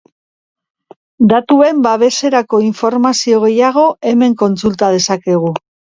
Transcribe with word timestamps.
Datuen 1.33 1.83
Babeserako 1.87 2.61
informazio 2.69 3.43
gehiago 3.45 3.85
hemen 4.13 4.37
kontsulta 4.45 4.91
dezakegu. 4.97 5.53